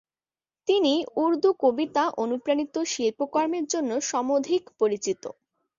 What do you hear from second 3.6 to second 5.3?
জন্য সমধিক পরিচিত।